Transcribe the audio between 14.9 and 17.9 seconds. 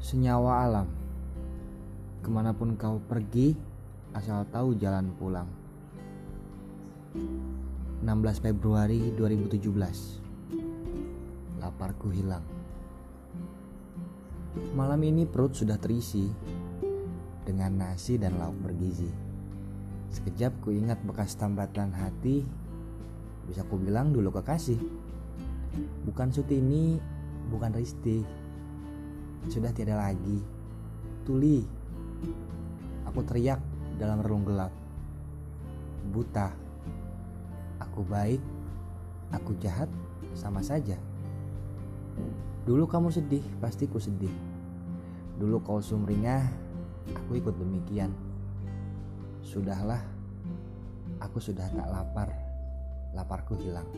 ini perut sudah terisi Dengan